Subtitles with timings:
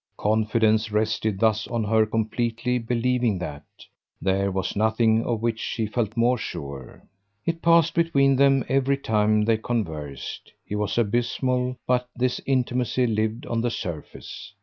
[0.17, 3.61] Confidence rested thus on her completely believing that:
[4.19, 7.03] there was nothing of which she felt more sure.
[7.45, 13.45] It passed between them every time they conversed; he was abysmal, but this intimacy lived
[13.45, 14.55] on the surface.